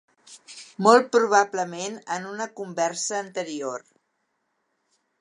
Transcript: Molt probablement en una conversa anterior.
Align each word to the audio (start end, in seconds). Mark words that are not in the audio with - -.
Molt 0.87 1.11
probablement 1.17 1.99
en 2.17 2.27
una 2.31 2.49
conversa 2.63 3.23
anterior. 3.27 3.89